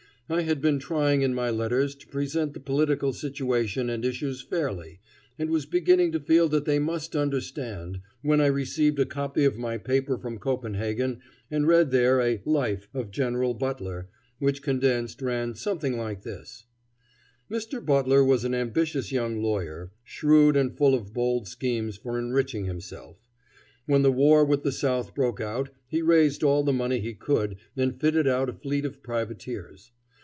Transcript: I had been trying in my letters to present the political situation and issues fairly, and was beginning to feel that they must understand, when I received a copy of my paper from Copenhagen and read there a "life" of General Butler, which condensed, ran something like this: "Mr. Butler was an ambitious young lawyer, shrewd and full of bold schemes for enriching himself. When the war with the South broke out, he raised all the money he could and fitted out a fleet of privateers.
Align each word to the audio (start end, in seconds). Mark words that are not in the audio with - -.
I 0.33 0.43
had 0.43 0.61
been 0.61 0.79
trying 0.79 1.23
in 1.23 1.33
my 1.33 1.49
letters 1.49 1.93
to 1.95 2.07
present 2.07 2.53
the 2.53 2.61
political 2.61 3.11
situation 3.11 3.89
and 3.89 4.05
issues 4.05 4.41
fairly, 4.41 5.01
and 5.37 5.49
was 5.49 5.65
beginning 5.65 6.13
to 6.13 6.21
feel 6.21 6.47
that 6.47 6.63
they 6.63 6.79
must 6.79 7.17
understand, 7.17 7.99
when 8.21 8.39
I 8.39 8.45
received 8.45 8.97
a 8.99 9.05
copy 9.05 9.43
of 9.43 9.57
my 9.57 9.77
paper 9.77 10.17
from 10.17 10.39
Copenhagen 10.39 11.19
and 11.51 11.67
read 11.67 11.91
there 11.91 12.21
a 12.21 12.41
"life" 12.45 12.87
of 12.93 13.11
General 13.11 13.53
Butler, 13.53 14.07
which 14.39 14.61
condensed, 14.61 15.21
ran 15.21 15.53
something 15.53 15.97
like 15.97 16.23
this: 16.23 16.63
"Mr. 17.51 17.85
Butler 17.85 18.23
was 18.23 18.45
an 18.45 18.55
ambitious 18.55 19.11
young 19.11 19.43
lawyer, 19.43 19.91
shrewd 20.05 20.55
and 20.55 20.77
full 20.77 20.95
of 20.95 21.11
bold 21.11 21.45
schemes 21.49 21.97
for 21.97 22.17
enriching 22.17 22.63
himself. 22.63 23.27
When 23.85 24.01
the 24.01 24.13
war 24.13 24.45
with 24.45 24.63
the 24.63 24.71
South 24.71 25.13
broke 25.13 25.41
out, 25.41 25.71
he 25.89 26.01
raised 26.01 26.41
all 26.41 26.63
the 26.63 26.71
money 26.71 27.01
he 27.01 27.15
could 27.15 27.57
and 27.75 27.99
fitted 27.99 28.27
out 28.29 28.47
a 28.47 28.53
fleet 28.53 28.85
of 28.85 29.03
privateers. 29.03 29.91